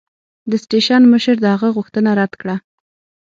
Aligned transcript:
د 0.49 0.51
سټېشن 0.63 1.01
مشر 1.13 1.35
د 1.41 1.45
هغه 1.53 1.69
غوښتنه 1.75 2.11
رد 2.19 2.33
کړه. 2.41 2.55